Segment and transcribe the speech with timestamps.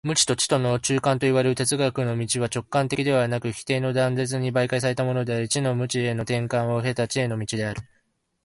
[0.03, 7.81] 無知と知との中間といわれる哲学の道は直線的でなくて否定の断絶に媒介されたものであり、知の無知への転換を経た知への道である。